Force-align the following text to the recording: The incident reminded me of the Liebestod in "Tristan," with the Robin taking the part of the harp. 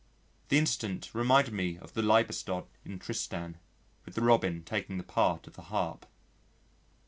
The 0.49 0.57
incident 0.57 1.11
reminded 1.13 1.53
me 1.53 1.77
of 1.77 1.93
the 1.93 2.01
Liebestod 2.01 2.65
in 2.83 2.97
"Tristan," 2.97 3.59
with 4.03 4.15
the 4.15 4.23
Robin 4.23 4.63
taking 4.63 4.97
the 4.97 5.03
part 5.03 5.45
of 5.45 5.53
the 5.55 5.61
harp. 5.69 6.07